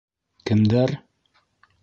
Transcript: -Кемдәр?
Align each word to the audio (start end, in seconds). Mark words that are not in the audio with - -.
-Кемдәр? 0.51 0.95